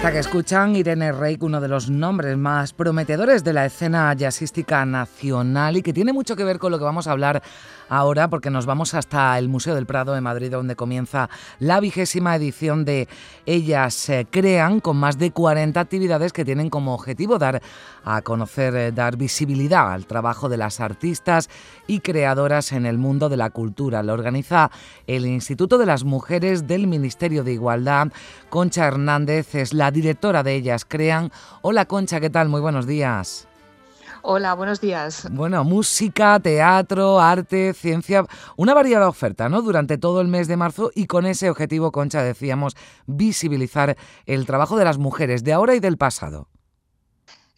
[0.00, 4.86] Esta que escuchan, Irene Reik, uno de los nombres más prometedores de la escena jazzística
[4.86, 7.42] nacional y que tiene mucho que ver con lo que vamos a hablar
[7.90, 11.28] ahora, porque nos vamos hasta el Museo del Prado de Madrid, donde comienza
[11.58, 13.08] la vigésima edición de
[13.44, 17.60] Ellas Crean, con más de 40 actividades que tienen como objetivo dar
[18.02, 21.50] a conocer, eh, dar visibilidad al trabajo de las artistas
[21.86, 24.02] y creadoras en el mundo de la cultura.
[24.02, 24.70] Lo organiza
[25.06, 28.08] el Instituto de las Mujeres del Ministerio de Igualdad.
[28.48, 31.30] Concha Hernández es la directora de ellas crean.
[31.62, 32.48] Hola Concha, ¿qué tal?
[32.48, 33.48] Muy buenos días.
[34.22, 35.26] Hola, buenos días.
[35.30, 39.62] Bueno, música, teatro, arte, ciencia, una variada oferta, ¿no?
[39.62, 43.96] Durante todo el mes de marzo y con ese objetivo, Concha, decíamos, visibilizar
[44.26, 46.48] el trabajo de las mujeres de ahora y del pasado.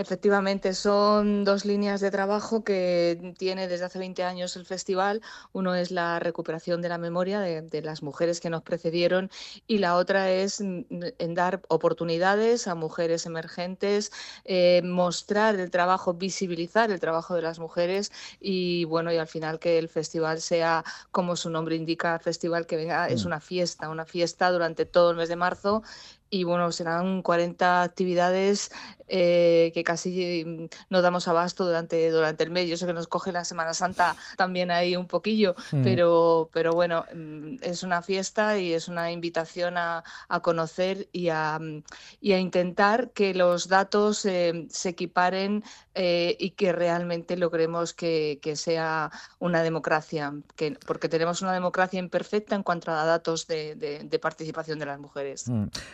[0.00, 5.20] Efectivamente, son dos líneas de trabajo que tiene desde hace 20 años el festival.
[5.52, 9.30] Uno es la recuperación de la memoria de, las mujeres que nos precedieron
[9.66, 14.10] y la otra es en dar oportunidades a mujeres emergentes,
[14.46, 19.58] eh, mostrar el trabajo, visibilizar el trabajo de las mujeres y bueno, y al final
[19.58, 23.26] que el festival sea, como su nombre indica, festival que venga, es mm.
[23.26, 25.82] una fiesta, una fiesta durante todo el mes de marzo
[26.30, 28.70] y bueno, serán 40 actividades
[29.12, 32.68] eh, que casi mm, nos damos abasto durante, durante el mes.
[32.68, 35.82] Yo sé que nos coge la Semana Santa también ahí un poquillo, mm.
[35.82, 40.04] pero, pero bueno, mm, es una fiesta y es una invitación a,
[40.42, 41.58] conocer y a,
[42.20, 45.64] y a, intentar que los datos eh, se equiparen
[45.94, 51.98] eh, y que realmente logremos que, que sea una democracia, que, porque tenemos una democracia
[51.98, 55.50] imperfecta en cuanto a datos de, de participación de las mujeres.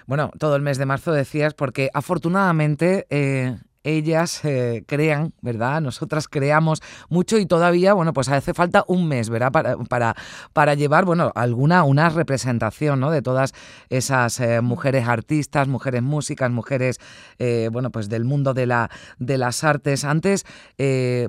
[0.07, 5.81] Bueno, todo el mes de marzo decías, porque afortunadamente eh, ellas eh, crean, ¿verdad?
[5.81, 9.53] Nosotras creamos mucho y todavía, bueno, pues hace falta un mes, ¿verdad?
[9.53, 10.17] Para, para,
[10.53, 13.13] para llevar, bueno, alguna, una representación, ¿no?
[13.13, 13.55] De todas
[13.89, 16.99] esas eh, mujeres artistas, mujeres músicas, mujeres,
[17.39, 20.05] eh, bueno, pues del mundo de, la, de las artes.
[20.05, 20.45] Antes,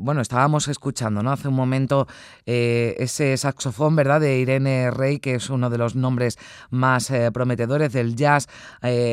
[0.02, 1.32] bueno, estábamos escuchando, ¿no?
[1.32, 2.08] Hace un momento
[2.46, 4.20] ese saxofón, ¿verdad?
[4.20, 6.38] De Irene Rey, que es uno de los nombres
[6.72, 8.48] más prometedores del jazz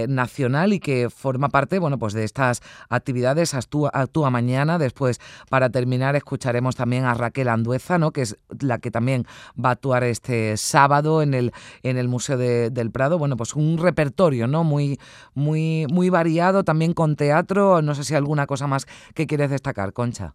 [0.08, 4.78] nacional y que forma parte, bueno, pues de estas actividades actúa, mañana.
[4.78, 8.12] Después, para terminar, escucharemos también a Raquel Andueza, ¿no?
[8.12, 9.26] que es la que también
[9.62, 11.52] va a actuar este sábado en el,
[11.82, 13.18] en el Museo del Prado.
[13.18, 14.64] Bueno, pues un repertorio ¿no?
[14.64, 14.98] muy,
[15.34, 17.82] muy, muy variado, también con teatro.
[17.82, 20.34] No sé si alguna cosa más que quieres destacar, Concha.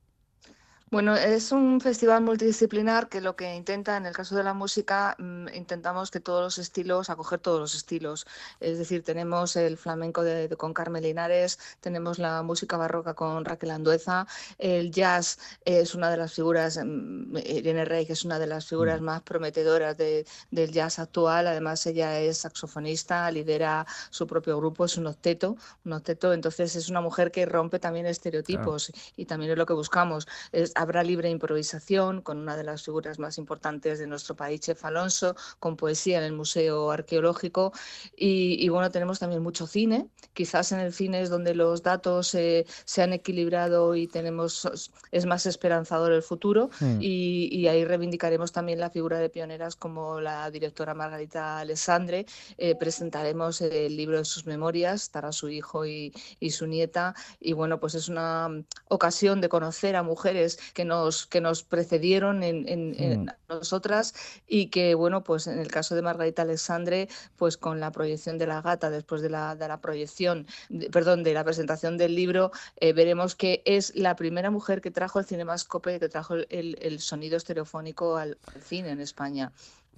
[0.92, 5.16] Bueno, es un festival multidisciplinar que lo que intenta, en el caso de la música,
[5.20, 8.26] mm, intentamos que todos los estilos, acoger todos los estilos.
[8.60, 13.70] Es decir, tenemos el flamenco de, con Carmen Linares, tenemos la música barroca con Raquel
[13.70, 14.26] Andueza,
[14.58, 18.66] el jazz es una de las figuras, mm, Irene Rey, que es una de las
[18.66, 19.04] figuras mm.
[19.04, 21.46] más prometedoras del jazz actual.
[21.46, 25.56] Además, ella es saxofonista, lidera su propio grupo, es un octeto,
[25.86, 26.34] un octeto.
[26.34, 30.28] Entonces, es una mujer que rompe también estereotipos y también es lo que buscamos.
[30.52, 34.86] Es, habrá libre improvisación con una de las figuras más importantes de nuestro país, Chef
[34.86, 37.74] Alonso, con poesía en el Museo Arqueológico.
[38.16, 40.08] Y, bueno, tenemos también mucho cine.
[40.34, 45.26] Quizás en el cine es donde los datos eh, se han equilibrado y tenemos es
[45.26, 46.70] más esperanzador el futuro.
[46.80, 47.00] Hmm.
[47.02, 52.26] Y, ahí reivindicaremos también la figura de pioneras como la directora Margarita Alessandre.
[52.58, 57.14] Eh, presentaremos el libro de sus memorias, estará su hijo y, y su nieta.
[57.42, 58.50] Y bueno, pues es una
[58.88, 63.30] ocasión de conocer a mujeres que nos, que nos precedieron en, mm.
[63.47, 64.13] nosotras
[64.47, 68.48] y que, bueno, pues en el caso de Margarita Alexandre, pues con la proyección de
[68.48, 70.48] la gata, después de la, de la proyección,
[70.92, 75.19] perdón, de la presentación del libro, eh, veremos que es la primera mujer que trajo
[75.19, 79.51] el cinemascope, que trajo el, sonido estereofónico al cine en España.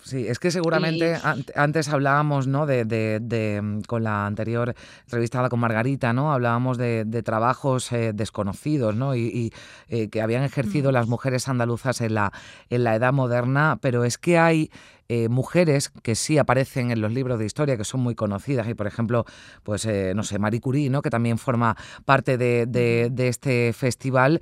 [0.04, 1.16] Sí, es que seguramente
[1.56, 2.66] antes hablábamos, ¿no?
[2.66, 4.74] De, mm, con la anterior
[5.04, 6.34] entrevistada con Margarita, ¿no?
[6.34, 9.16] Hablábamos de, trabajos eh, desconocidos, ¿no?
[9.16, 9.54] Y,
[9.90, 12.32] eh, que habían ejercido las mujeres andaluzas en la,
[12.70, 14.72] en la edad moderna, pero es que hay
[15.14, 18.76] eh, mujeres que sí aparecen en los libros de historia, que son muy conocidas, y
[18.76, 19.26] por ejemplo,
[19.62, 21.02] pues eh, no sé, Marie Curie, ¿no?
[21.02, 21.76] que también forma
[22.06, 24.40] parte de, este festival.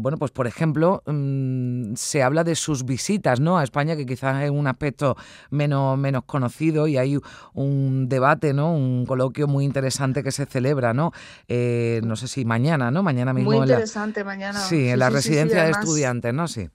[0.00, 3.58] bueno, pues por ejemplo, mm, se habla de sus visitas ¿no?
[3.58, 5.16] a España, que quizás es un aspecto
[5.50, 7.18] menos, menos conocido, y hay
[7.54, 8.72] un debate, ¿no?
[8.72, 11.10] un coloquio muy interesante que se celebra, ¿no?
[11.48, 13.02] no sé si mañana, ¿no?
[13.02, 13.50] Mañana mismo.
[13.50, 14.60] Muy interesante, mañana.
[14.60, 16.46] Sí, en la residencia de estudiantes, ¿no?
[16.46, 16.68] Sí.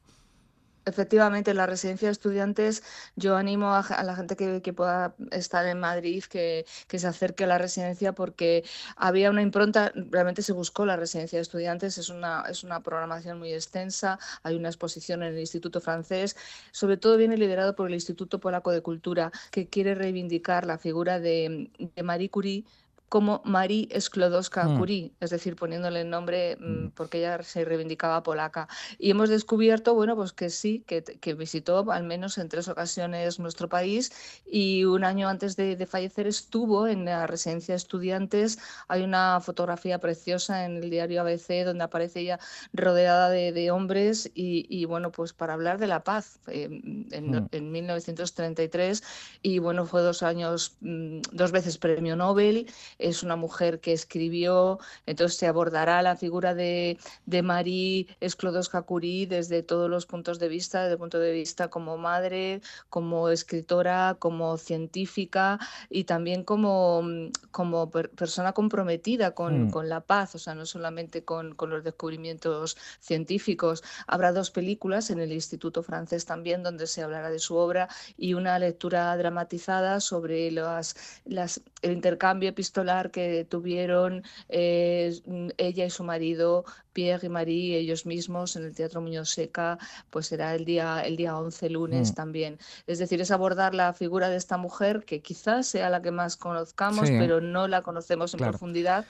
[0.86, 2.84] Efectivamente, en la residencia de estudiantes
[3.16, 7.58] yo animo a, la gente que, pueda estar en Madrid que, se acerque a la
[7.58, 8.66] residencia porque
[8.98, 13.40] había una impronta, realmente se buscó la residencia de estudiantes, es una, es una programación
[13.40, 16.36] muy extensa, hay una exposición en el Instituto francés,
[16.72, 21.20] sobre todo viene liderado por el Instituto Polaco de Cultura que quiere reivindicar la figura
[21.20, 22.66] de, de Marie Curie
[23.14, 25.24] como Marie Sklodowska-Curie, mm.
[25.24, 26.92] es decir, poniéndole el nombre mm, mm.
[26.96, 28.68] porque ella se reivindicaba polaca.
[28.98, 33.70] Y hemos descubierto, bueno, pues que sí, que, visitó al menos en tres ocasiones nuestro
[33.70, 34.12] país
[34.48, 38.58] y un año antes de, fallecer estuvo en la residencia de estudiantes.
[38.88, 42.40] Hay una fotografía preciosa en el diario ABC donde aparece ella
[42.74, 46.82] rodeada de, hombres y, bueno, pues para hablar de la paz eh,
[47.12, 49.04] en, en 1933
[49.44, 52.66] y bueno, fue dos años, dos veces premio Nobel
[53.04, 59.62] es una mujer que escribió, entonces se abordará la figura de, de Marie Sklodowska-Curie desde
[59.62, 64.58] todos los puntos de vista, desde el punto de vista como madre, como escritora, como
[64.58, 65.60] científica
[65.90, 67.04] y también como,
[67.52, 69.72] como persona comprometida con, mm.
[69.72, 73.84] con, la paz, o sea, no solamente con, con los descubrimientos científicos.
[74.08, 78.34] Habrá dos películas en el Instituto francés también donde se hablará de su obra y
[78.34, 80.96] una lectura dramatizada sobre las,
[81.26, 85.14] las, el intercambio epistolar que tuvieron eh,
[85.58, 89.78] ella y su marido, Pierre y Marie, ellos mismos en el Teatro Muñoz Seca,
[90.10, 92.16] pues será el día, el día 11, lunes mm.
[92.16, 92.58] también.
[92.88, 96.38] Es decir, es abordar la figura de esta mujer que quizás sea la que más
[96.38, 99.06] conozcamos, pero no la conocemos en profundidad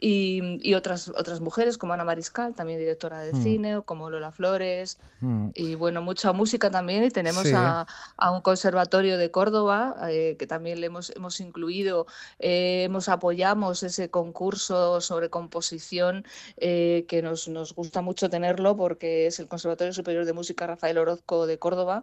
[0.00, 3.42] y, otras, otras mujeres como Ana Mariscal, también directora de mm.
[3.42, 5.48] cine, o como Lola Flores, mm.
[5.54, 7.02] y bueno, mucha música también.
[7.02, 7.86] Y tenemos a,
[8.32, 12.06] un conservatorio de Córdoba eh, que también le hemos, hemos incluido,
[12.38, 16.24] eh, hemos apoyamos ese concurso sobre composición
[16.58, 20.98] eh, que nos, nos gusta mucho tenerlo porque es el Conservatorio Superior de Música Rafael
[20.98, 22.02] Orozco de Córdoba,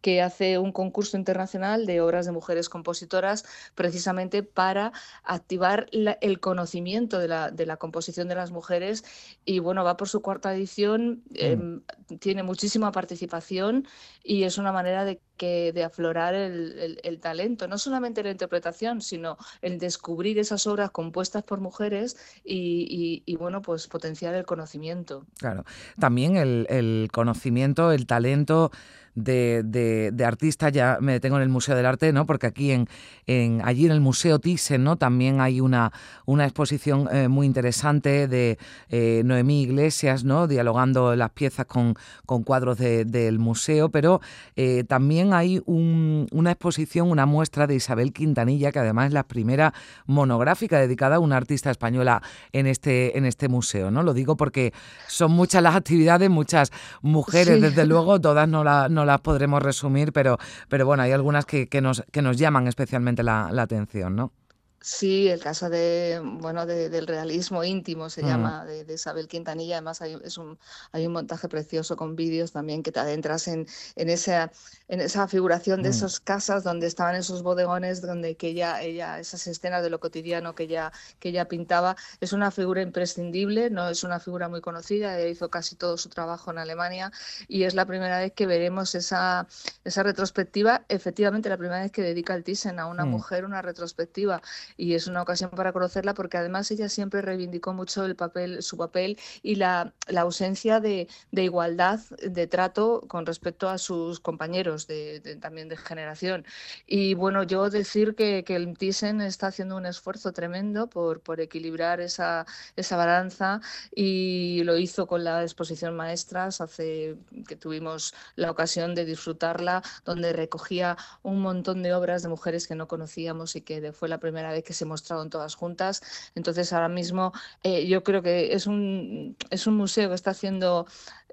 [0.00, 3.44] que hace un concurso internacional de obras de mujeres compositoras
[3.74, 4.92] precisamente para
[5.24, 9.04] activar el conocimiento de la de la composición de las mujeres
[9.44, 11.34] y bueno, va por su cuarta edición, mm.
[11.34, 11.80] em,
[12.18, 13.86] tiene muchísima participación
[14.22, 19.36] y es una manera de, que, de aflorar el, talento, no solamente la interpretación, sino
[19.62, 25.26] el descubrir esas obras compuestas por mujeres y, bueno, pues potenciar el conocimiento.
[25.38, 25.64] Claro,
[25.98, 28.70] también el, el conocimiento, el talento
[29.16, 32.26] de, de, artistas, ya me detengo en el Museo del Arte, ¿no?
[32.26, 32.86] Porque aquí en,
[33.26, 34.96] en allí en el Museo Thyssen, ¿no?
[34.96, 35.90] También hay una,
[36.26, 38.58] una exposición eh, muy interesante de
[38.90, 40.46] eh, Noemí Iglesias, ¿no?
[40.46, 41.94] Dialogando las piezas con,
[42.26, 44.20] con cuadros del museo, pero
[44.54, 49.72] eh, también hay una exposición, una muestra de Isabel Quintanilla, que además es la primera
[50.04, 52.22] monográfica dedicada a una artista española
[52.52, 54.02] en este, en este museo, ¿no?
[54.02, 54.74] Lo digo porque
[55.08, 56.70] son muchas las actividades, muchas
[57.00, 60.38] mujeres, desde luego, todas no, la, no las podremos resumir, pero,
[60.68, 64.32] pero bueno, hay algunas que, que, nos, que nos llaman especialmente la, la atención, ¿no?
[64.80, 68.26] Sí, el caso de, bueno, del realismo íntimo se mm.
[68.26, 69.76] llama, de, Isabel Quintanilla.
[69.76, 70.58] Además hay, es un,
[70.92, 74.52] hay un montaje precioso con vídeos también que te adentras en, en, esa,
[74.88, 75.92] en esa figuración de mm.
[75.92, 80.54] esas casas donde estaban esos bodegones, donde que ella, ella, esas escenas de lo cotidiano
[80.54, 81.96] que ella, que ella pintaba.
[82.20, 86.10] Es una figura imprescindible, no es una figura muy conocida, ella hizo casi todo su
[86.10, 87.10] trabajo en Alemania
[87.48, 89.48] y es la primera vez que veremos esa,
[89.84, 93.08] esa retrospectiva, efectivamente la primera vez que dedica el Thyssen a una mm.
[93.08, 94.42] mujer una retrospectiva
[94.76, 98.76] y es una ocasión para conocerla porque además ella siempre reivindicó mucho el papel, su
[98.76, 104.86] papel y la, la ausencia de, de, igualdad de trato con respecto a sus compañeros
[104.86, 106.44] de, también de generación.
[106.86, 111.40] Y bueno, yo decir que, que, el Thyssen está haciendo un esfuerzo tremendo por, por
[111.40, 112.46] equilibrar esa,
[112.76, 113.60] esa balanza
[113.94, 120.32] y lo hizo con la exposición Maestras hace que tuvimos la ocasión de disfrutarla, donde
[120.32, 124.50] recogía un montón de obras de mujeres que no conocíamos y que fue la primera
[124.50, 126.02] vez vez que se mostraron todas juntas.
[126.34, 127.32] Entonces ahora mismo
[127.62, 130.86] eh, yo creo que es un, es un museo que está haciendo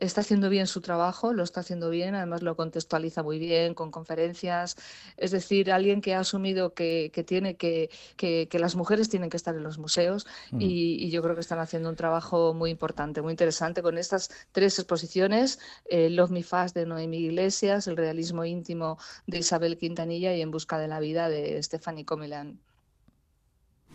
[0.06, 3.92] está haciendo bien su trabajo, lo está haciendo bien, además lo contextualiza muy bien con
[3.92, 4.76] conferencias.
[5.18, 9.56] Es decir, alguien que ha asumido que, tiene que, que, las mujeres tienen que estar
[9.56, 10.58] en los museos mm.
[10.62, 14.80] y, yo creo que están haciendo un trabajo muy importante, muy interesante con estas tres
[14.80, 20.42] exposiciones, eh, Love Me Fast de Noemi Iglesias, El realismo íntimo de Isabel Quintanilla y
[20.42, 22.60] En busca de la vida de Stephanie Comelan.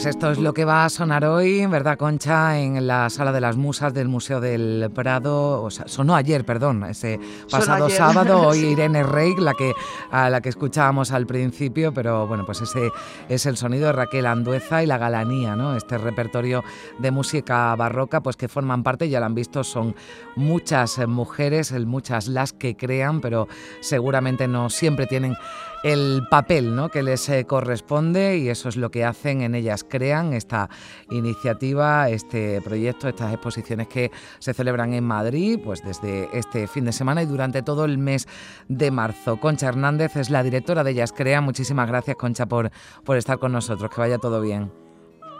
[0.00, 2.58] Pues esto es lo que va a sonar hoy, ¿verdad, Concha?
[2.58, 5.62] En la Sala de las Musas del Museo del Prado.
[5.62, 8.40] O sea, sonó ayer, perdón, ese pasado sábado.
[8.48, 9.74] Hoy Irene Rey, la que,
[10.10, 12.90] a la que escuchábamos al principio, pero bueno, pues ese
[13.28, 15.76] es el sonido de Raquel Andueza y la galanía, ¿no?
[15.76, 16.64] Este repertorio
[16.98, 19.94] de música barroca, pues que forman parte, ya lo han visto, son
[20.34, 23.48] muchas mujeres, muchas las que crean, pero
[23.80, 25.36] seguramente no siempre tienen
[25.82, 26.88] el papel ¿no?
[26.88, 29.84] que les eh, corresponde y eso es lo que hacen en ellas.
[29.84, 30.68] Crean esta
[31.10, 36.92] iniciativa, este proyecto, estas exposiciones que se celebran en Madrid pues desde este fin de
[36.92, 38.28] semana y durante todo el mes
[38.68, 39.38] de marzo.
[39.38, 41.44] Concha Hernández es la directora de Ellas Crean.
[41.44, 42.70] Muchísimas gracias, Concha, por,
[43.04, 43.90] por estar con nosotros.
[43.90, 44.72] Que vaya todo bien.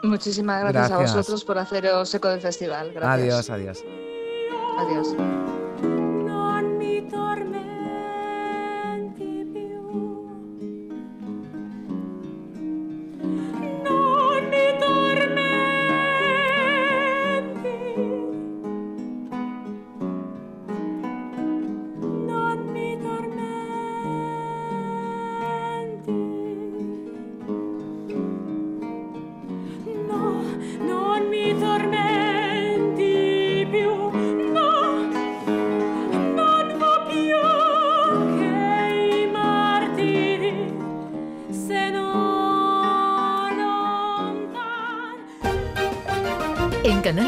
[0.03, 2.93] Muchísimas gracias, a vosotros por haceros eco del festival.
[3.03, 3.85] Adiós, adiós.
[4.79, 5.60] Adiós.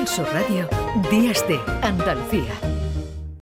[0.03, 0.69] Canal Sur Radio,
[1.11, 2.82] Días de Andalucía.